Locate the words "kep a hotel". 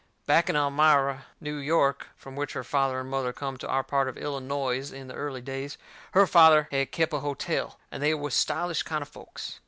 6.91-7.77